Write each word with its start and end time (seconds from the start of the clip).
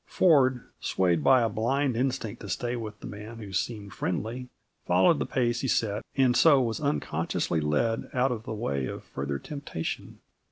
Ford, 0.07 0.63
swayed 0.79 1.23
by 1.23 1.43
a 1.43 1.47
blind 1.49 1.95
instinct 1.95 2.41
to 2.41 2.49
stay 2.49 2.75
with 2.75 2.99
the 3.01 3.05
man 3.05 3.37
who 3.37 3.53
seemed 3.53 3.93
friendly, 3.93 4.49
followed 4.83 5.19
the 5.19 5.27
pace 5.27 5.61
he 5.61 5.67
set 5.67 6.03
and 6.17 6.35
so 6.35 6.59
was 6.59 6.81
unconsciously 6.81 7.61
led 7.61 8.09
out 8.11 8.31
of 8.31 8.41
the 8.41 8.51
way 8.55 8.87
of 8.87 9.03
further 9.03 9.37
temptation. 9.37 10.17